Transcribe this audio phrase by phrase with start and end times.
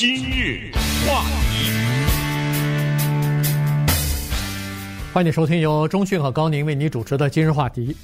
[0.00, 0.72] 今日
[1.06, 1.70] 话题，
[5.12, 7.94] 欢迎收听由中讯和高宁为你主持的今日话题。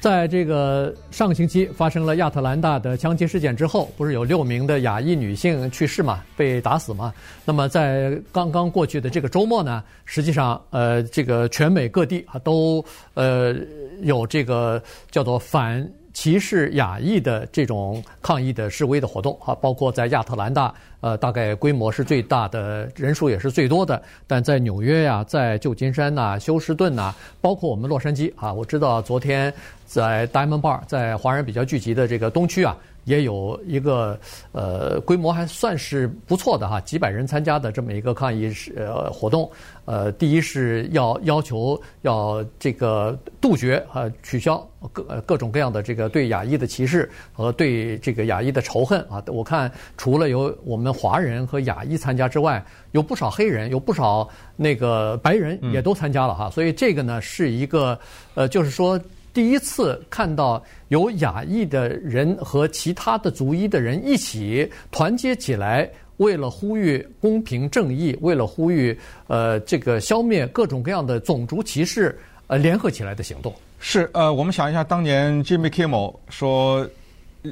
[0.00, 7.12] 在这个上个星期发生了亚特兰大的枪击事件之后，不是有六名的亚裔女性去世嘛，被打死嘛？
[7.44, 12.82] 那么在刚刚过去的这个周末呢，实际上呃，这个全美各地啊都
[13.12, 13.54] 呃
[14.00, 15.86] 有这个叫做反。
[16.14, 24.00] 歧视亚裔的这种抗议的示威的活动啊，包括在亚特兰大，呃，大概规模是最大的，人数也是最多的。
[24.26, 29.52] 但在纽约呀，在旧金山呐、休斯顿呐，包括我们洛杉矶啊，我知道昨天
[29.84, 32.74] 在 Diamond Bar，在华人比较聚集的这个东区啊。
[33.04, 34.18] 也有一个
[34.52, 39.50] 呃规模还算是不错的哈，几百人参加的这么一个抗议是呃活动。
[39.84, 49.22] 呃，第一是要要求要这个杜绝啊取消各各种各样的这个对亚裔的歧视和对这个亚裔的仇恨啊。
[49.26, 54.26] 我看除了有我们华人和亚裔参加之外，有不少黑人，有不少
[54.56, 56.48] 那个白人也都参加了哈。
[56.48, 57.98] 所以这个呢是一个
[58.34, 58.98] 呃，就是说。
[59.34, 68.96] 第一次看到有亚裔的人和其他的族裔的人一起团结起来，为了呼吁公平正义，为了呼吁
[69.26, 72.16] 呃这个消灭各种各样的种族歧视，
[72.46, 73.52] 呃联合起来的行动。
[73.80, 76.88] 是呃，我们想一下，当年 Jimmy Kimmel 说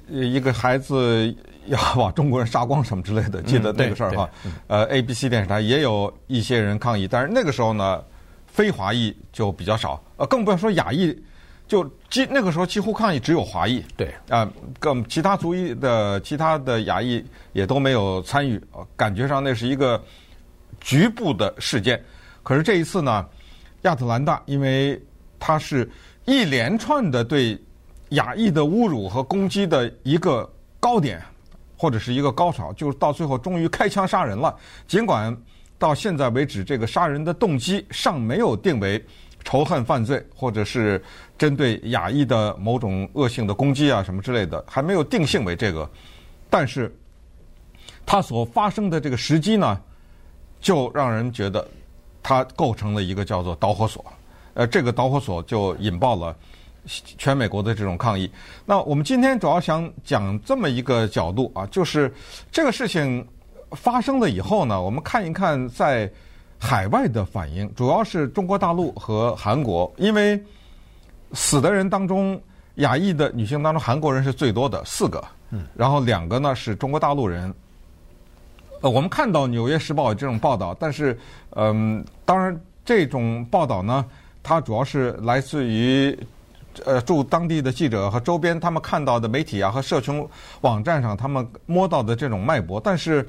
[0.09, 1.35] 一个孩子
[1.67, 4.31] 要把中国人杀光什么之类的，记得那个事儿哈。
[4.69, 8.01] 呃，ABC 电视台也有一些人抗议，但是那个时候呢，
[8.47, 11.21] 非华裔就比较少，呃，更不要说亚裔。
[11.73, 14.47] 就几那个时候几乎抗议只有华裔，对啊，
[14.79, 18.61] 更其他族裔的其他的亚裔也都没有参与，
[18.95, 19.99] 感觉上那是一个
[20.83, 21.99] 局部的事件。
[22.43, 23.27] 可是这一次呢，
[23.85, 25.01] 亚特兰大因为
[25.41, 25.91] 它是
[26.27, 27.59] 一连串的对
[28.11, 30.47] 亚裔的侮辱和攻击的一个
[30.79, 31.23] 高点，
[31.79, 34.55] 或者是一个高潮，就是到最后终于开枪杀人了。
[34.87, 35.35] 尽管
[35.79, 39.03] 到现在为止，这个杀人的动机尚没有定为。
[39.45, 41.03] 仇恨犯罪，或者是
[41.37, 45.89] 针对亚裔的某种恶性的攻击啊，什么之类的，还没有定性为这个。
[46.49, 46.95] 但是，
[48.07, 49.81] 它所发生的这个时机呢，
[50.61, 51.67] 就让人觉得
[52.23, 54.05] 它构成了一个叫做导火索。
[54.55, 56.37] 呃，这个导火索就引爆了
[56.87, 58.31] 全美国的这种抗议。
[58.65, 62.13] 那我们今天主要想讲这么一个角度啊，就是
[62.51, 63.27] 这个事情
[63.73, 66.11] 发生了以后呢，我们看一看在。
[66.65, 70.41] 海外的反应主要是中国大陆和韩国，因为
[71.33, 72.41] 死的人当中，
[72.77, 77.53] 亚裔的女性当中，韩国人是最多的四个，嗯，然后两个呢是中国大陆人。
[78.81, 81.19] 呃，我们看到《纽约时报》这种报道，但是，
[81.57, 84.05] 嗯，当然这种报道呢，
[84.41, 86.17] 它主要是来自于
[86.85, 90.25] 呃驻当地的记者和周边他们看到的媒体啊和社群
[90.61, 93.29] 网站上他们摸到的这种脉搏，但是。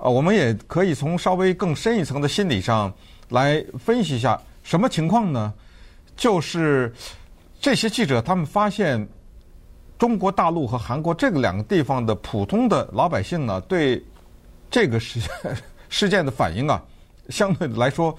[0.00, 2.92] 啊，我们也可以从稍微更深一层的心理上
[3.28, 5.52] 来分析一下什么情况呢？
[6.16, 6.92] 就是
[7.60, 9.06] 这些记者他们发现，
[9.98, 14.02] 中国大陆和韩国这个两个地方的普通的老百姓呢，对
[14.70, 15.20] 这个事
[15.90, 16.82] 事件的反应啊，
[17.28, 18.16] 相对来说，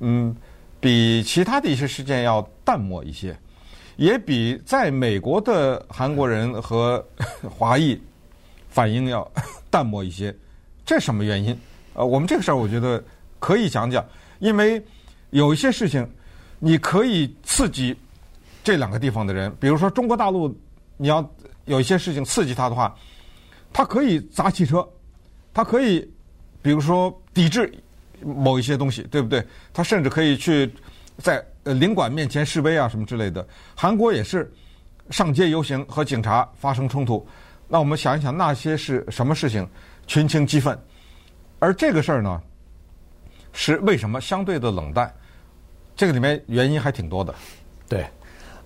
[0.00, 0.36] 嗯，
[0.80, 3.34] 比其他的一些事件要淡漠一些，
[3.96, 7.02] 也比在美国的韩国人和
[7.48, 7.98] 华裔
[8.68, 9.26] 反应要
[9.70, 10.34] 淡漠一些。
[10.92, 11.58] 这什么原因？
[11.94, 13.02] 呃，我们这个事儿我觉得
[13.38, 14.04] 可以讲讲，
[14.40, 14.84] 因为
[15.30, 16.06] 有一些事情
[16.58, 17.96] 你可以刺激
[18.62, 20.54] 这两个地方的人，比如说中国大陆，
[20.98, 21.26] 你要
[21.64, 22.94] 有一些事情刺激他的话，
[23.72, 24.86] 他可以砸汽车，
[25.54, 26.06] 他可以
[26.60, 27.72] 比如说抵制
[28.20, 29.42] 某一些东西，对不对？
[29.72, 30.70] 他甚至可以去
[31.16, 33.48] 在领馆面前示威啊什么之类的。
[33.74, 34.52] 韩国也是
[35.08, 37.26] 上街游行和警察发生冲突。
[37.66, 39.66] 那我们想一想，那些是什么事情？
[40.06, 40.76] 群情激愤，
[41.58, 42.42] 而这个事儿呢，
[43.52, 45.10] 是为什么相对的冷淡？
[45.94, 47.34] 这个里面原因还挺多的。
[47.88, 48.04] 对，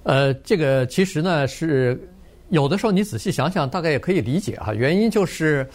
[0.05, 2.01] 呃，这个其实呢是
[2.49, 4.73] 有的时候你仔细想想，大概也可以理解哈。
[4.73, 5.69] 原因就是，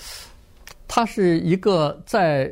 [0.88, 2.52] 它是一个在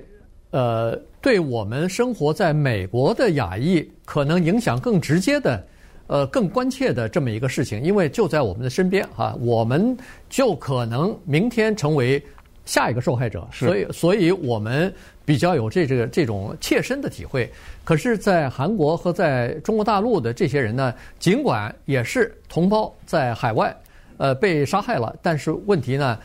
[0.52, 5.66] 呃对我们生活在美国的亚裔可能影响更直接的，
[6.08, 9.98] 呃更关切的这么一个事情，因为就在我们的身边哈，我们
[10.30, 12.24] 就可能明天成为。
[12.70, 14.94] 下一个受害者，所以所以我们
[15.26, 17.52] 比较有这这个这种切身的体会。
[17.84, 23.76] 可是，在韩国和在中国大陆的这些人呢，尽管也是同胞在海外，
[24.18, 26.20] 呃，被杀害了，但是问题呢，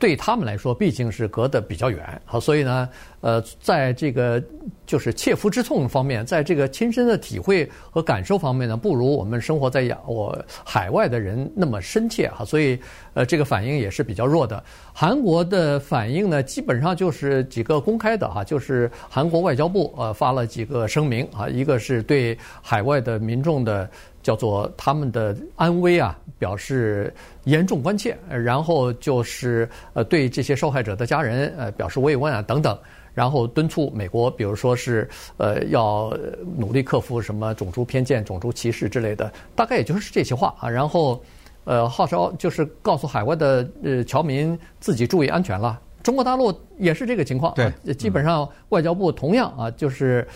[0.00, 2.88] 对他们来说，毕竟是隔得比较远，好，所以呢，
[3.20, 4.42] 呃，在这个
[4.86, 12.80] 就是切肤之痛方面，在这个亲身的体会和感受方面呢，不如我们生活在亚我海外的人那么深切哈，所以
[13.12, 14.64] 呃，这个反应也是比较弱的。
[14.94, 23.88] 韩国的反应呢，基本上就是几个公开的哈，就是韩国外交部呃发了几个声明啊，一个是对海外的民众的。
[24.22, 27.12] 叫做他们的安危啊，表示
[27.44, 32.78] 严重关切，然后就是呃对这些受害者的家人呃表示慰问啊等等，
[33.14, 36.16] 然后敦促美国，比如说是呃要
[36.56, 41.22] 努力克服什么种族偏见、种族歧视之类的，大概也就是这些话啊，然后
[41.64, 45.80] 呃号召就是告诉海外的呃侨民自己注意安全了。
[46.02, 50.26] 中国大陆也是这个情况，对，基本上外交部同样啊就是。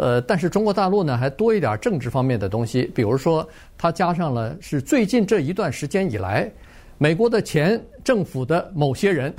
[0.00, 3.44] 呃，但是中国大陆呢，还多一点政治方面的东西，比如说，
[3.76, 6.48] 它加上了是最近这一段时间以来，
[6.98, 9.34] 美国的前政府的某些人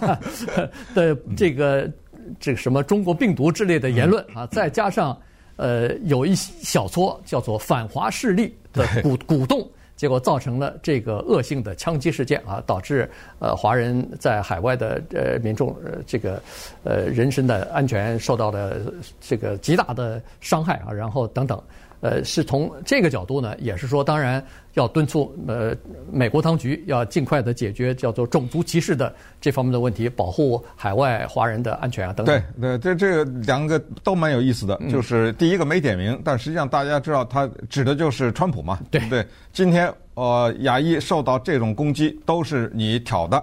[0.96, 1.92] 的这个
[2.40, 5.14] 这个什么中国病毒之类的言论啊，再加上
[5.56, 9.68] 呃有一小撮叫做反华势力的鼓鼓动。
[9.98, 13.10] 结果造成了这个恶性的枪击事件啊，导致
[13.40, 16.40] 呃华人在海外的呃民众呃这个
[16.84, 18.76] 呃人身的安全受到了
[19.20, 21.60] 这个极大的伤害啊，然后等等。
[22.00, 25.76] 呃，是从这个角度呢，也是说，当然要敦促呃
[26.12, 32.40] 美国当局要尽快的解决叫做种族歧视的这方面的问题，保护海外华人的安全啊等等。
[32.60, 39.26] 对对，这这个两个都蛮有意思的，就是第一个没点名，但实际上大家知道他指的就是川普嘛，对不对？
[39.52, 43.42] 今天呃亚裔受到这种攻击都是你挑的，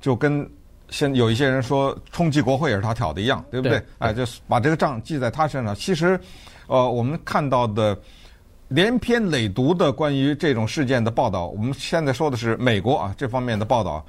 [0.00, 0.44] 就跟
[0.90, 3.80] 现有一些人说冲击国会也是他挑的一样，对不对？
[3.98, 6.18] 哎，就是把这个账记在他身上，其实。
[6.66, 7.96] 呃，我们看到的
[8.68, 14.04] 连篇累牍的关于这种事件的报道，我们现在说的是美国啊这方面的报道，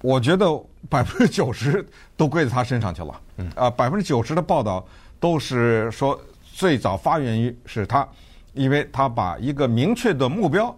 [0.00, 0.46] 我觉得
[0.88, 1.84] 百分之九十
[2.16, 3.20] 都归在他身上去了。
[3.38, 3.50] 嗯。
[3.56, 4.86] 啊，百分之九十的报道
[5.18, 8.06] 都是说最早发源于是他，
[8.52, 10.72] 因为他把一个明确的目标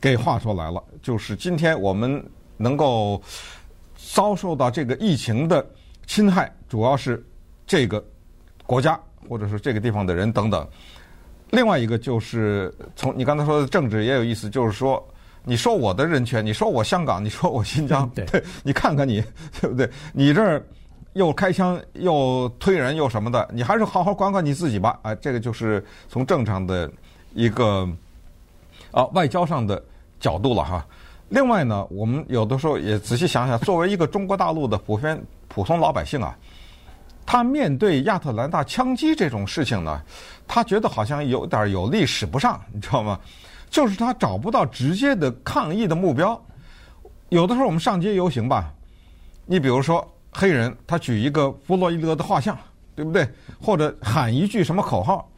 [0.00, 2.24] 给画出来了，就是今天我们
[2.56, 3.20] 能够
[3.96, 5.66] 遭受到这个疫情的
[6.06, 7.24] 侵害，主要是
[7.66, 8.04] 这个
[8.64, 9.00] 国家。
[9.28, 10.66] 或者是这个地方的人等等，
[11.50, 15.02] 另外一个就是从你刚才说的政治也有意思，就是说
[15.44, 18.26] 你说我的人权，你说我香港，你说我新疆， 对，
[18.62, 19.22] 你看看你
[19.60, 19.88] 对不对？
[20.12, 20.64] 你这儿
[21.12, 24.98] 又开枪又推人又什么的，你还是好好管管你自己吧。
[25.02, 26.90] 啊，这个就是从正常的
[27.34, 27.88] 一个
[28.90, 29.82] 啊外交上的
[30.18, 30.84] 角度了哈。
[31.28, 36.36] 另外呢，我们有的时候也仔细想想，作为一个中国大陆的普遍普通老百姓啊。
[37.26, 40.00] 他面对亚特兰大枪击这种事情呢，
[40.46, 43.18] 他觉得好像有点有力使不上，你知道吗？
[43.70, 46.40] 就是他找不到直接的抗议的目标。
[47.30, 48.72] 有的时候我们上街游行吧，
[49.46, 52.56] 你比如说黑人他举一个弗洛伊德的画像，
[52.94, 53.28] 对不对？
[53.60, 55.28] 或者喊一句什么口号，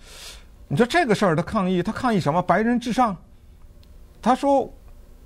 [0.69, 2.43] 你说这个事儿的抗议，他抗议什么？
[2.43, 3.17] 白人至上？
[4.21, 4.71] 他说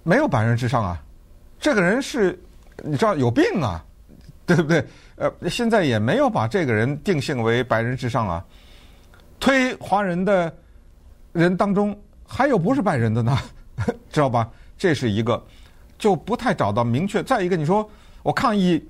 [0.02, 1.02] 没有白人至上啊，
[1.58, 2.40] 这个人是
[2.84, 3.84] 你知道有病啊，
[4.46, 4.86] 对不对？
[5.20, 8.42] 呃，现在也没有把这个人定性为白人至上啊。
[9.38, 10.50] 推华人的
[11.32, 11.94] 人当中，
[12.26, 13.38] 还有不是白人的呢，
[14.10, 14.50] 知道吧？
[14.78, 15.42] 这是一个
[15.98, 17.22] 就不太找到明确。
[17.22, 17.86] 再一个，你说
[18.22, 18.82] 我抗议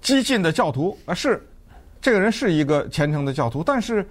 [0.00, 1.40] 激进的教徒啊，是
[2.00, 4.04] 这个人是一个虔诚的教徒，但是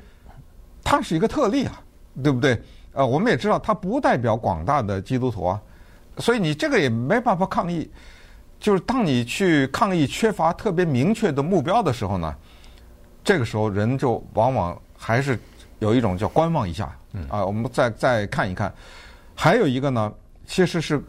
[0.82, 1.82] 他是一个特例啊，
[2.24, 2.58] 对不对？
[2.94, 5.62] 呃，我们也知道他不代表广大的基督徒啊，
[6.20, 7.92] 所以你这个也没办法抗议。
[8.66, 12.36] 就是当你去抗议缺乏特别明确的目标的时候呢，
[13.24, 15.40] 这个时候人就往往还是
[15.78, 16.86] 有一种叫观望一下，
[17.30, 18.74] 啊，我们再再看一看。
[19.36, 20.12] 还有一个呢，
[20.48, 21.00] 其实是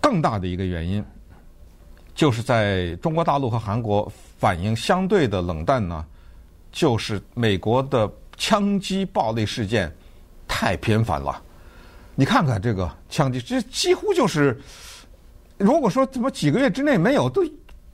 [0.00, 1.04] 更大的一个原因，
[2.14, 4.08] 就是在中国大陆和韩国
[4.38, 6.06] 反应相对的冷淡呢，
[6.70, 9.92] 就是美国的枪击暴力事件
[10.46, 11.42] 太频繁了。
[12.14, 14.56] 你看看这个枪击，这几乎就是。
[15.58, 17.42] 如果说怎么几个月之内没有，都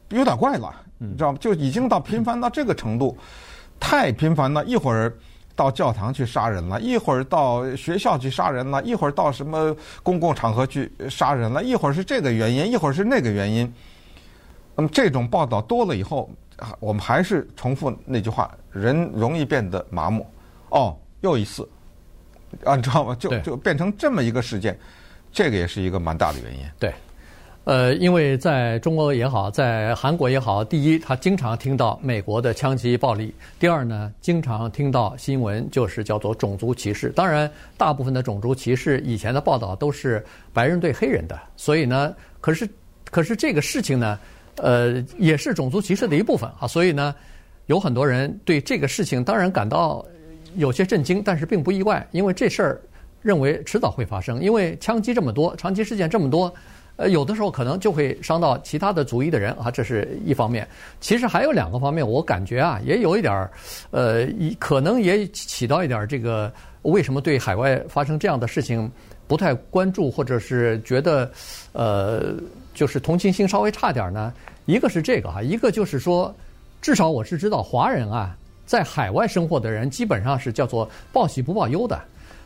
[0.08, 1.38] 有点怪了，你知道吗？
[1.40, 3.16] 就已经到频繁到这个程度，
[3.78, 4.64] 太频繁了。
[4.64, 5.16] 一会儿
[5.54, 13.72] 到教堂去杀人了，一会儿到学校去杀人了，一会儿到什么公共场合去杀人了，一会儿是这个原因，一会儿是那个原因。
[14.74, 16.30] 那么这种报道多了以后，
[16.80, 20.26] 我们还是重复那句话：人容易变得麻木。
[20.70, 21.68] 哦，又一次，
[22.64, 23.14] 啊，你知道吗？
[23.20, 24.78] 就就变成这么一个事件，
[25.30, 26.64] 这个也是一个蛮大的原因。
[26.78, 26.92] 对。
[27.64, 33.28] 呃，因为在中国也好，在韩国也好，第一，他经常听到美国的枪击暴力；
[33.60, 37.10] 第二呢，经常听到新闻就是叫做种族歧视。
[37.10, 42.68] 当然，大部分的种族歧视以前的报道都是白人对黑人的，所以呢，可是
[43.04, 44.18] 可是这个事情呢，
[44.56, 46.66] 呃，也是种族歧视的一部分啊。
[46.66, 47.14] 所以呢，
[47.66, 50.04] 有很多人对这个事情当然感到
[50.56, 52.80] 有些震惊，但是并不意外，因为这事儿
[53.20, 56.52] 认为迟早会发生，因为枪击这么多，枪击事件这么多。
[57.02, 60.66] 呃，有的时候可能就会伤到其他的族裔的人啊，这是一方面。
[61.00, 63.50] 其实还有两个方面，我感觉啊，也有一点儿，
[63.90, 64.24] 呃，
[64.60, 68.88] 可能也起到一点这个为什么对海外发生这样的事情
[69.26, 71.28] 不太关注，或者是觉得
[71.72, 72.34] 呃，
[72.72, 74.32] 就是同情心稍微差点呢？
[74.66, 76.32] 一个是这个啊，一个就是说，
[76.80, 82.00] 至少我是知道华人啊，在海外生活的人基本上是叫做报喜不报忧的。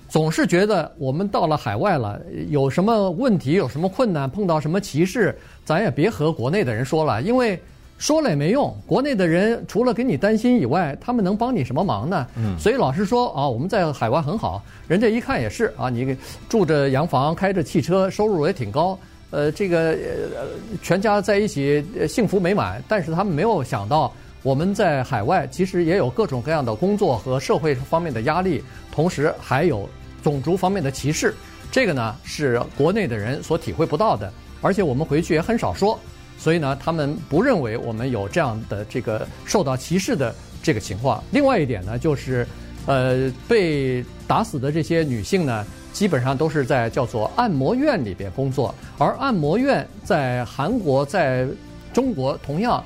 [0.09, 7.61] 总是觉得我们到了海外了，有什么问题、有什么困难、碰到什么歧视，咱也别和国内的人说了，因为
[7.99, 8.73] 说了也没用。
[8.87, 12.27] 国内的人除了给你担心以外，他们能帮你什么忙呢？
[12.37, 12.57] 嗯。
[12.59, 16.17] 所以老实说啊，我们在海外很好，人家一看也是啊，你
[16.49, 18.99] 住着洋房、开着汽车，收入也挺高，
[19.31, 19.91] 呃，这个
[20.37, 20.47] 呃
[20.83, 22.83] 全家在一起幸福美满。
[22.87, 24.13] 但是他们没有想到。
[24.47, 28.63] 我们在海外其实也有各种各样的工作和社会方面的压力，
[28.93, 29.91] 同时还有
[30.23, 31.35] 种族方面的歧视。
[31.73, 35.99] 这个呢是国内的人所体会不到的，而且我们回去也很少说，
[36.39, 41.21] 所以呢，他们不认为我们有这样的这个受到歧视的这个情况。
[41.33, 42.47] 另外一点呢，就是
[42.87, 51.45] 呃被打死的这些女性呢，基本上都是在叫做按摩院里边工作，而按摩院在韩国、在
[51.93, 52.81] 中国同样。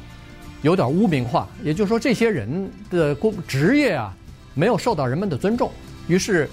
[0.62, 4.14] 有点污名化，也就是说，这些人的工职业啊，
[4.52, 5.72] 没有受到人们的尊重，
[6.06, 6.50] 于是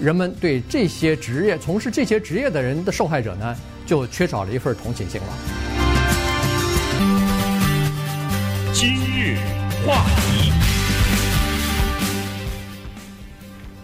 [0.00, 5.26] 人们对这些职业、从事这些职业的人的受害者呢，就缺少了一份同情心了。
[8.72, 9.36] 今日
[9.84, 10.52] 话题，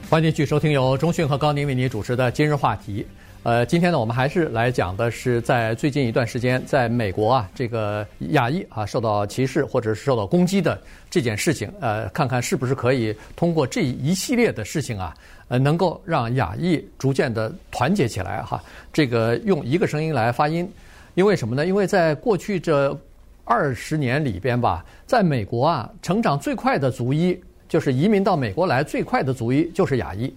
[0.09, 3.03] 欢迎继续收听由中讯和高宁为您主持的《今日话题》。
[3.47, 10.77] 呃，今天呢，我们还是来讲的是在最近一段时间，在美国啊，这个亚裔啊受到歧视或者是受到攻击的
[11.09, 15.15] 这件事情，呃，看看是不是可以通过这一系列的事情啊，
[15.47, 18.61] 呃，能够让亚裔逐渐的团结起来哈。
[18.93, 20.69] 这个用一个声音来发音，
[21.15, 21.65] 因为什么呢？
[21.65, 22.99] 因为在过去这
[23.45, 30.35] 二十年里边吧，在美国啊，成长最快的族裔，就是移民到美国来最快的族裔，就是亚裔。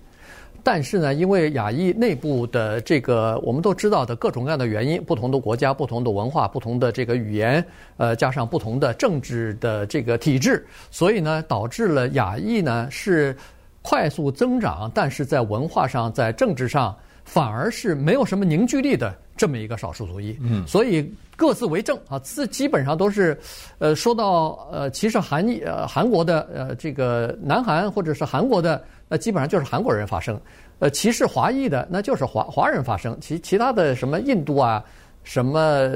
[0.63, 7.63] 但是呢，因为亚裔内部的这个我们都知道的各种各样的原因，不同的国家、不同的文化、不同的这个语言，
[7.98, 13.36] 呃，加上不同的政治的这个体制，所以呢，导致了亚裔呢是
[13.82, 16.96] 快速增长，但是在文化上、在政治上
[17.30, 20.38] 反而是没有什么凝聚力的这么一个少数族裔。
[20.42, 23.38] 嗯，所以各自为政啊，这基本上都是，
[23.78, 28.84] 呃，说到呃，其实韩裔呃韩国的呃这个南韩或者是韩国的。
[29.12, 30.40] 那基本上就是韩国人发声，
[30.78, 34.84] 呃，歧视华裔的那就是华华人发声，其其他的什么印度啊、
[35.24, 35.90] 什么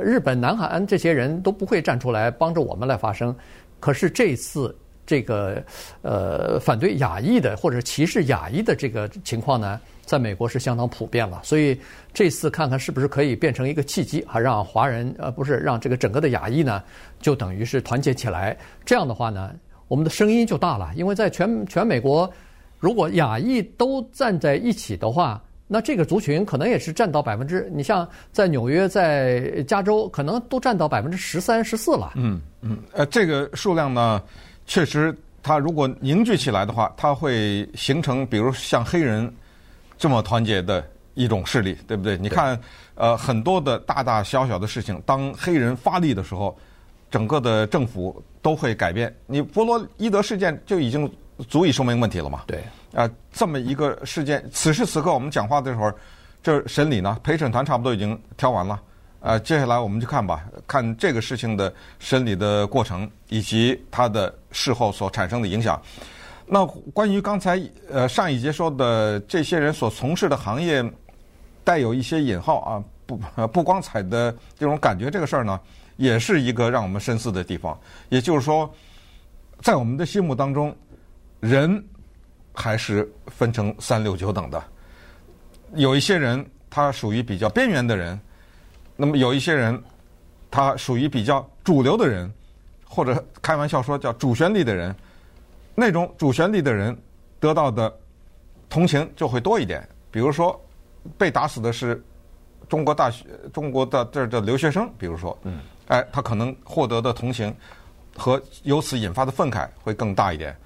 [0.00, 3.34] 日本、南韩这些人都不会站出来帮着我们来发声。
[3.80, 4.72] 可是这次
[5.04, 5.60] 这个
[6.02, 11.40] 呃反对亚裔的或者歧视亚裔的这个情况呢，在美国是相当普遍了。
[11.42, 11.80] 所以
[12.12, 16.82] 这次看看是不是可以变成一个契机，啊，让华人呃不是让这个整个的亚裔呢，
[17.20, 18.56] 就等于是团结起来。
[18.84, 19.52] 这样的话呢，
[19.88, 22.30] 我们的声音就大了，因为在全全美国。
[22.78, 32.14] 如果亚裔都站在一起的话，那这个族群可能也是占到百分之，你像在纽约、在加州，可能都占到百分之十三、十四了。
[32.16, 34.20] 嗯嗯，呃，这个数量呢，
[34.66, 39.32] 确实，它如果凝聚起来的话，它会形成，比如像黑人
[40.02, 42.18] 这么团结的一种势力，对不对？
[42.18, 42.60] 你看，
[42.96, 46.58] 呃，很多的大大小小的事情，当黑人发力的时候，
[47.08, 49.14] 整个的政府都会改变。
[49.28, 51.08] 你弗洛伊德事件就已经。
[51.48, 52.42] 足以说明问题了嘛？
[52.46, 52.62] 对，
[52.94, 55.90] 啊，这么一个事件，此时此刻我们讲话的时候，
[56.40, 58.80] 这审理呢，陪审团差不多已经挑完了，
[59.20, 65.80] 呃，接下来我们就看吧，看这个事情的审理的过程以及它的事后所产生的影响。
[66.52, 67.58] 那关于刚才
[67.90, 70.84] 呃上一节说的这些人所从事的行业，
[71.64, 73.16] 带有一些引号啊，不
[73.48, 75.58] 不光彩的这种感觉，这个事儿呢，
[75.96, 77.78] 也是一个让我们深思的地方。
[78.10, 78.70] 也就是说，
[79.62, 80.76] 在我们的心目当中。
[81.40, 81.84] 人
[82.54, 84.62] 还是分成三六九等的，
[85.74, 88.16] 有一些人他属于比较边缘的人，
[88.94, 89.82] 那么有一些人
[90.52, 92.32] 他属于比较主流的人，
[92.88, 94.94] 或者开玩笑说叫主旋律的人，
[95.74, 96.96] 那种主旋律的人
[97.40, 97.92] 得到的
[98.68, 99.86] 同情就会多一点。
[100.10, 100.60] 比如说
[101.16, 102.02] 被打死的是
[102.68, 107.54] 中国大学中国的这儿的留学生，比如说，嗯，哎，他可能获得的同情
[108.16, 110.56] 和由此引发的愤慨会更大一点。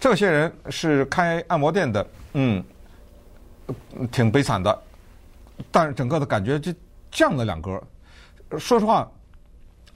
[0.00, 2.62] 这些人是开按摩店的，嗯，
[4.12, 4.76] 挺悲惨的，
[5.70, 6.72] 但是整个的感觉就
[7.10, 7.82] 降了两格。
[8.58, 9.10] 说实话，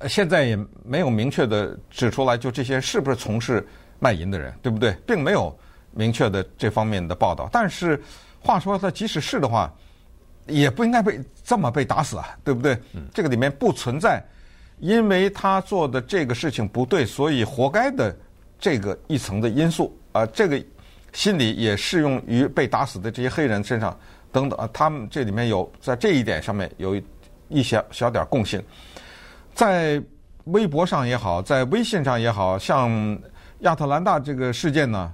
[0.09, 3.65] 现在也没有明确的指出来，就这些是不是从事
[4.03, 4.93] 卖淫的人，对不对？
[5.07, 5.57] 并没有
[5.93, 7.49] 明确的这方面的报道。
[7.53, 8.03] 但是
[8.41, 9.73] 话说，他即使是的话，
[10.49, 12.77] 也不应该被这么被打死啊，对不对？
[13.15, 14.21] 这个里面不存在，
[14.81, 18.13] 因为他做的这个事情不对，所以活该的
[18.59, 20.27] 这个一层的因素啊。
[20.27, 20.61] 这个
[21.13, 23.97] 心理也适用于被打死的这些黑人身上
[24.33, 24.69] 等等啊。
[24.73, 27.01] 他们这里面有在这一点上面有
[27.49, 28.61] 一小小点共性。
[29.55, 30.03] 在
[30.47, 32.91] 微博上也好，在微信上也好，像
[33.63, 35.13] 亚特兰大这个事件呢，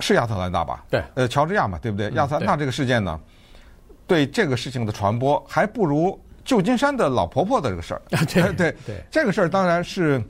[0.00, 0.84] 是亚特兰大吧？
[0.90, 2.10] 对，呃，乔治亚嘛，对不对？
[2.10, 3.20] 亚特兰大这个事件呢，
[4.06, 8.02] 对这个事情的传播还不如旧金山的老婆婆的这个事儿。
[8.10, 10.22] 对对对，这个事儿当然是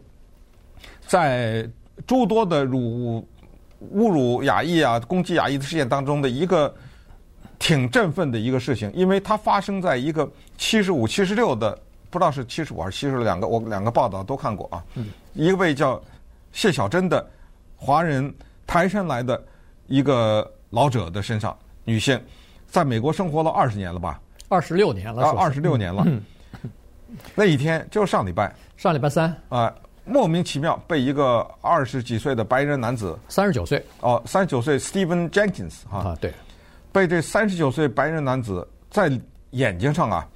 [1.07, 1.69] 在
[2.07, 3.25] 诸多的辱
[3.95, 6.75] 侮辱亚裔啊、攻击亚裔的事件当中的一个
[7.59, 11.79] 挺振奋的一个事情，因为它发生在一个七十五、七十六的。
[12.11, 14.83] 不知道是七十五还是七十六，两个我两个报道都看过啊。
[14.95, 16.03] 嗯，一位叫
[16.53, 17.25] 谢小珍的
[17.77, 18.33] 华人
[18.67, 19.43] 台山来的
[19.87, 22.21] 一个老者的身上，女性，
[22.67, 24.21] 在美国生活了二十年了吧？
[24.49, 25.23] 二十六年了。
[25.25, 26.03] 啊，二十六年了。
[26.07, 26.23] 嗯。
[27.35, 28.55] 那一天就是上礼拜。
[28.77, 29.35] 上礼拜三。
[29.49, 29.75] 啊，
[30.05, 33.19] 莫名其妙被一个二十几岁的白人男子。
[33.29, 33.85] 三十九岁。
[34.01, 35.99] 哦，三十九岁，Stephen Jenkins 哈。
[35.99, 36.33] 啊，对。
[36.93, 39.11] 被这三十九岁白人男子在
[39.51, 40.27] 眼睛上啊。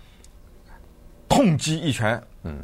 [1.28, 2.62] 痛击一拳，嗯，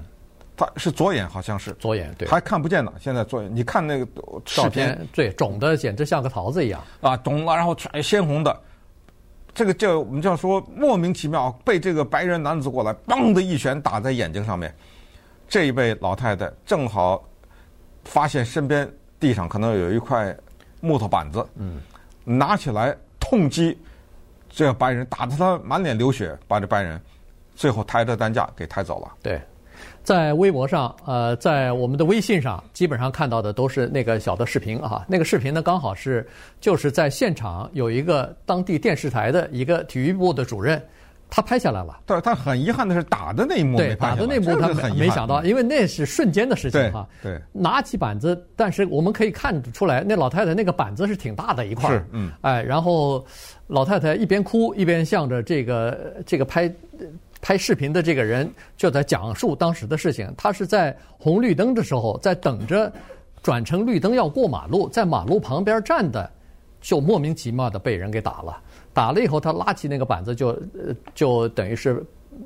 [0.58, 2.92] 他是左眼，好像是左眼，对，还看不见呢。
[3.00, 4.06] 现在左眼，你看那个
[4.44, 8.60] 照片，对，肿的简直像个桃子一样啊，肿了，然后全鲜红的。
[9.54, 14.74] 这个叫我们叫说莫名其妙被这个白人男子过来，嘣的一拳打在眼睛上面。
[15.48, 17.24] 这一位老太太正好
[18.04, 20.36] 发现身边地上可能有一块
[20.80, 21.80] 木头板子，嗯，
[22.24, 23.78] 拿起来痛击
[24.48, 27.00] 这个白人，打得他满脸流血，把这白人。
[27.56, 29.12] 最后抬着担架给抬走了。
[29.20, 29.40] 对，
[30.08, 35.04] 在微博上，呃，在我们的微信上，基本上看到的都是那个小的视频啊。
[35.06, 36.26] 那个视频呢，刚好是
[36.62, 40.82] 就是在现场有一个当地电视台的一个体育部的主任，
[41.28, 42.00] 他拍下来了。
[42.06, 43.76] 对，他很遗憾的是打的那一幕。
[43.76, 47.06] 对，打的那一幕他很没想到，因为那是瞬间的事情哈。
[47.22, 51.90] 对，拿起板子，但是我们可以看出来，那老太太那个板子是挺大的一块。
[51.90, 52.32] 是，嗯。
[52.40, 53.22] 哎，然后
[53.66, 56.72] 老太太一边哭一边向着这个这个拍。
[57.48, 60.30] 拍视频的这个人就在讲述当时的事情。
[60.36, 62.92] 他是在红绿灯的时候，在等着
[63.42, 66.30] 转成绿灯要过马路，在马路旁边站的，
[66.82, 68.60] 就莫名其妙的被人给打了。
[68.92, 70.60] 打了以后，他拉起那个板子就，就
[71.14, 72.04] 就等于是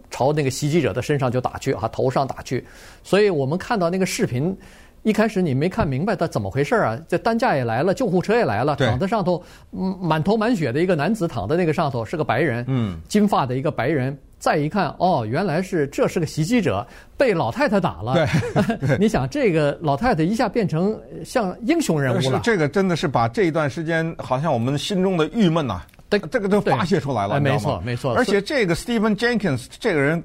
[0.08, 2.64] 朝那个袭击者的身上就打去啊，头上打去。
[3.02, 4.56] 所以我们看到那个视频，
[5.02, 6.96] 一开始你没看明白他怎么回事啊？
[7.08, 14.16] 这担架也来了，救护车也来了，躺在上头，嗯，满头满血的一个男子躺在那个上头，是个白人，嗯，金发的一个白人。
[14.42, 16.84] 再一看，哦，原来是这是个袭击者，
[17.16, 18.14] 被老太太打了。
[18.14, 22.40] 对， 你想这个老太太一下变成像英雄人物了。
[22.42, 28.16] 这个真的是把这一段时间好像我们心中的郁闷呐，这这个都发泄出来了，没错没错。
[28.16, 30.20] 而且这个 Stephen Jenkins 这个人，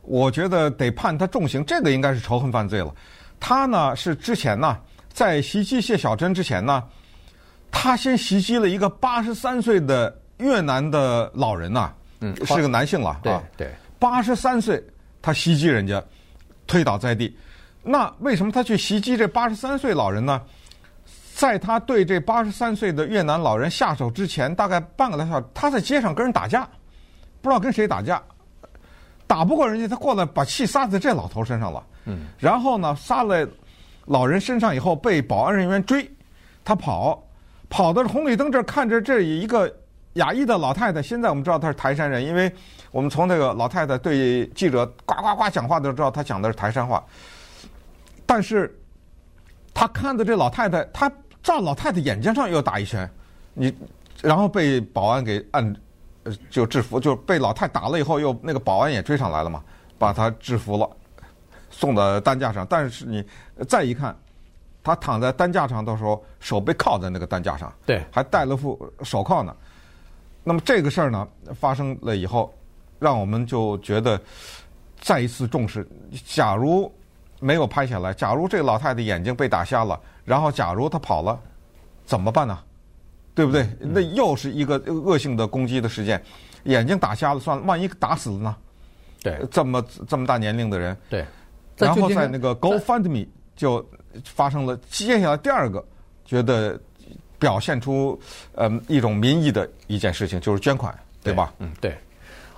[0.00, 2.90] 我觉得得判他重刑，这个应该是仇恨犯罪了。
[3.38, 4.74] 他呢是之前呢
[5.12, 6.82] 在袭击谢小珍之前呢，
[7.70, 11.92] 他先袭击了一个八十三岁的越南的老人呐。
[12.20, 14.82] 嗯，是个男性了，对对，八十三岁，
[15.22, 16.02] 他袭击人家，
[16.66, 17.34] 推倒在地。
[17.82, 20.42] 那为什么他去袭击这八十三岁老人呢？
[21.34, 26.68] 在他对这八十三岁的越南老人下手之前，大概半个来小时，他在街上跟人打架，
[27.40, 28.22] 不知道跟谁打架，
[29.26, 31.82] 打不过人家，他过来把气撒在这老头身上了。
[32.04, 33.48] 嗯，然后呢，撒在
[34.04, 36.06] 老人身上以后，被保安人员追，
[36.62, 37.26] 他跑，
[37.70, 39.74] 跑到红绿灯这儿，看着这一个。
[40.14, 42.52] 亚裔的老太太，现在我们知道她是台山人，因为
[42.90, 47.04] 我们从那个老太太对记者呱呱呱讲话都知道她讲的是台山话。
[48.26, 48.72] 但是，
[49.74, 51.10] 他看到这老太太，他
[51.42, 53.10] 照老太太眼睛上又打一拳，
[53.54, 53.74] 你，
[54.22, 55.74] 然后被保安给按，
[56.48, 59.62] 就制服，就被老太打了以后，又那个保安也追上来了嘛，
[59.98, 60.88] 把他制服了，
[61.70, 62.64] 送到担架上。
[62.70, 63.24] 但是你
[63.68, 64.16] 再一看，
[64.82, 69.54] 他躺在担架上的时候，手被铐在那个担架上，对，还戴了副手铐呢。
[70.42, 72.52] 那么这个事儿呢，发生了以后，
[72.98, 74.18] 让我们就觉得
[74.98, 75.86] 再一次重视。
[76.24, 76.90] 假如
[77.40, 81.38] 没有拍下来，假如这个老太太眼睛被打瞎了，然后假如她跑了，
[82.06, 82.58] 怎么办呢？
[83.34, 83.68] 对不对？
[83.78, 86.20] 那又是一个恶性的攻击的事件。
[86.64, 88.56] 眼睛打瞎了算了，万一打死了呢？
[89.22, 90.96] 对，这么这么大年龄的人。
[91.10, 91.24] 对。
[91.76, 93.86] 然后在那个 GoFundMe 就
[94.24, 95.86] 发生了接下来第二个
[96.24, 96.80] 觉得。
[97.40, 98.16] 表现出
[98.54, 101.52] 呃一种民意的一件事情，就是捐款，对吧？
[101.58, 101.92] 嗯，对。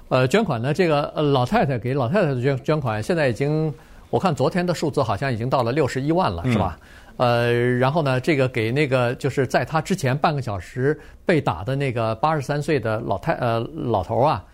[0.08, 3.72] 呃，捐款呢，这个呃老太太给老太太的捐捐款，现在已经
[4.10, 6.78] 我看昨天的数字好像已经到了六十一万了，是吧？
[7.16, 14.44] 呃，然后呢，这个给那个就是在他之前半个小时被打的那个八十三岁的老太呃老头啊，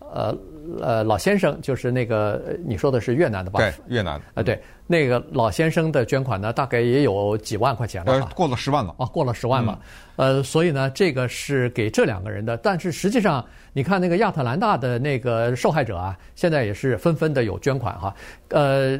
[0.00, 0.36] 呃
[0.80, 3.60] 呃老先生，就是那个你说的是越南的吧？
[3.60, 4.20] 对，越南。
[4.34, 8.94] 啊，对，那个老先生的捐款呢，大概也有几万块钱了，呃，过了十万了。
[8.98, 9.78] 啊，过了十万了。
[10.16, 18.14] 呃，所以呢，这个是给这两个人的，但是实际上，你看那个亚特兰大的那个受害者啊，现在也是纷纷的有捐款哈。
[18.48, 18.98] 呃，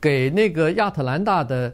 [0.00, 1.72] 给那个亚特兰大的。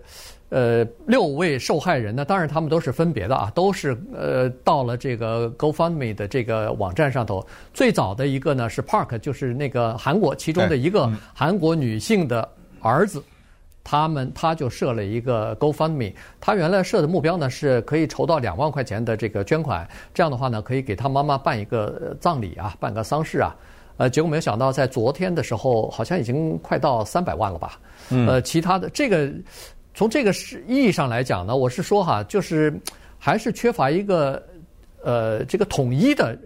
[0.54, 7.44] 呃，六位受害人呢，当然他们都是分别的啊，都是呃到了这个 GoFundMe 的这个网站上头。
[7.72, 12.48] 最早的一个呢是 Park，就是那个韩国其中的一个韩国女性的
[12.80, 13.20] 儿子，
[13.82, 23.52] 他们他就设了一个 GoFundMe，他原来设的目标呢是可以筹到两万块钱的这个捐款，这样的话呢可以给他妈妈办一个葬礼啊，办个丧事啊。
[23.96, 27.80] 呃，结果没有想到在昨天的时候，好像已经快到三百万了吧？
[28.10, 29.28] 呃，其他的这个。
[29.94, 32.78] 从这个是意义上来讲呢，我是说哈，就是
[33.16, 34.42] 还是缺乏一个
[35.02, 36.36] 呃这个统一的。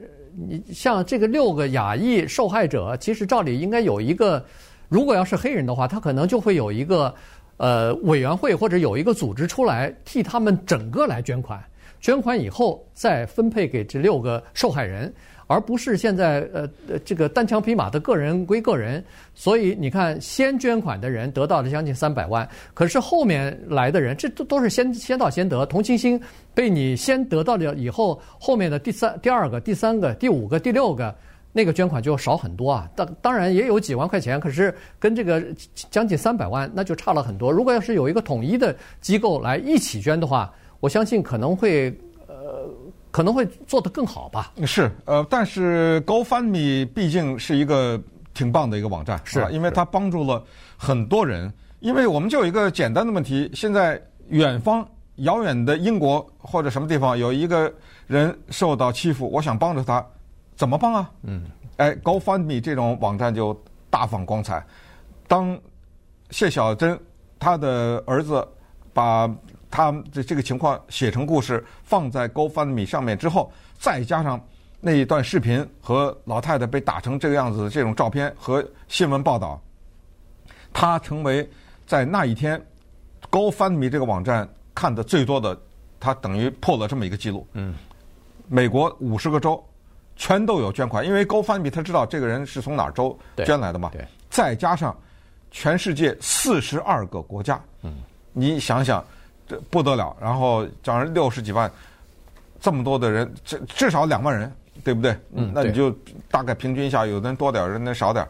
[0.48, 4.44] 你像这个六个亚裔受害者，其实照理应该有一个，
[4.88, 7.12] 如果要是黑人的话，他可能就会有一个
[7.56, 11.60] 呃委员会或者有一个组织出来替他们整个来捐款，
[12.00, 15.12] 捐款以后再分配给这六个受害人。
[15.48, 16.68] 而不是现在呃
[17.06, 19.02] 这个单枪匹马的个人归个人，
[19.34, 26.20] 所以你看，先捐款的人得到了将近三百万，可是后面来的人，这都都是先先到先得，同情心
[26.54, 31.16] 被你先得到了以后，后面的第三、第二个、第三个、第五个、第六个
[31.50, 32.86] 那个捐款就少很多啊。
[32.94, 35.42] 当当然也有几万块钱，可是跟这个
[35.74, 37.50] 将近三百万那就差了很多。
[37.50, 41.88] 如果要是有一个统一的机构来一起捐的话，我相信可能会。
[42.26, 42.68] 呃
[43.10, 44.52] 可能会做得更好吧？
[44.66, 48.00] 是，呃，但是 GoFundMe 毕竟是一个
[48.34, 50.42] 挺棒的一个网站，是，因为它帮助了
[50.76, 51.52] 很多人。
[51.80, 57.72] 因为我们就有一个简单的问题：现在远方遥远的英国或者什么地方有一个
[58.06, 60.04] 人受到欺负，我想帮助他，
[60.54, 61.10] 怎么帮啊？
[61.22, 61.44] 嗯，
[61.76, 64.64] 哎，GoFundMe 这种网站就大放光彩。
[65.26, 65.58] 当
[66.30, 66.98] 谢小珍
[67.38, 68.46] 她的儿子
[68.92, 69.30] 把。
[69.70, 74.40] 他这这个情况写成故事放在 GoFundMe 上面之后，再加上
[74.80, 79.60] 那一段视频和老太太被打成这个样子的这种照片和新闻报道，
[80.72, 81.48] 他成为
[81.86, 82.60] 在那一天
[83.30, 85.58] GoFundMe 这个网站看的最多的，
[86.00, 87.46] 他等于破了这么一个记录。
[87.52, 87.74] 嗯，
[88.48, 89.62] 美国五十个州
[90.16, 93.90] 全都有捐款，因为 GoFundMe 他知道这个人是从哪儿州捐来的嘛。
[93.92, 94.02] 对。
[94.30, 94.96] 再加上
[95.50, 97.96] 全世界四十二个国家，嗯，
[98.32, 99.04] 你想想。
[99.48, 101.70] 这不得了，然后讲人六十几万，
[102.60, 104.52] 这么多的人，至至少两万人，
[104.84, 105.16] 对不对？
[105.32, 105.90] 嗯，那你就
[106.30, 108.28] 大概平均一下，有的人多点儿，有的人少点儿。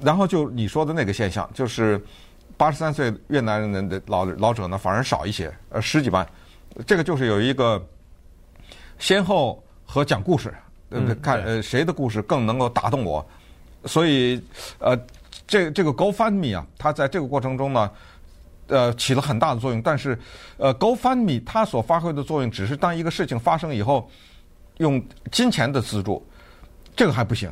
[0.00, 2.02] 然后就你说的那个现象，就是
[2.56, 6.26] 八十三岁越南人的老老者呢，反而少一些，呃，十几万。
[6.84, 7.80] 这个就是有一个
[8.98, 10.52] 先后和讲故事，
[10.90, 11.14] 对不对？
[11.16, 13.24] 看呃谁的故事更能够打动我，
[13.84, 14.42] 所以
[14.78, 14.98] 呃
[15.46, 17.88] 这这个 GoFundMe 啊，他在这个过程中呢。
[18.68, 20.18] 呃，起了很大的作用，但是，
[20.56, 24.08] 呃，GoFundMe 它所发挥的作用，只是当一个事情发生以后，
[24.78, 25.02] 用
[25.32, 26.24] 金钱的资助，
[26.94, 27.50] 这个还不行，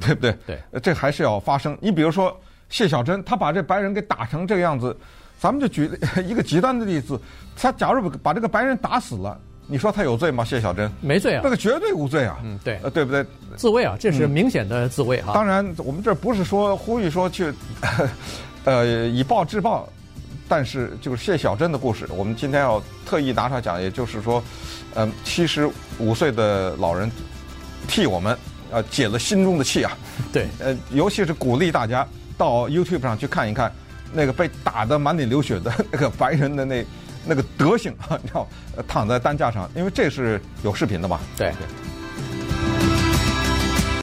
[0.00, 0.36] 对不对？
[0.46, 1.76] 对，这还是要发生。
[1.80, 2.34] 你比如说
[2.68, 4.96] 谢小珍，他把这白人给打成这个样子，
[5.38, 5.90] 咱们就举
[6.24, 7.20] 一个极端的例子，
[7.56, 10.44] 他假如把这个白人打死了，你说他有罪吗？
[10.44, 12.38] 谢小珍没罪啊，那个绝对无罪啊。
[12.44, 13.26] 嗯，对，呃，对不对？
[13.56, 15.32] 自卫啊，这是明显的自卫哈。
[15.34, 17.52] 当然，我们这不是说呼吁说去，
[18.64, 19.88] 呃，以暴制暴。
[20.54, 24.44] 但是，就是谢小珍的故事，我们今天要特意拿出来讲，也就是说，
[24.94, 25.66] 嗯，七十
[25.98, 27.10] 五岁的老人
[27.88, 28.36] 替我们
[28.70, 29.96] 呃解了心中的气啊。
[30.30, 33.72] 对，呃，尤其是鼓励大家到 YouTube 上去看一看
[34.12, 36.84] 那个被打得满脸流血的那个白人的那
[37.24, 38.46] 那个德行啊，你知道
[38.86, 41.18] 躺在担架上，因为这是有视频的嘛。
[41.34, 41.50] 对。
[41.52, 41.66] 对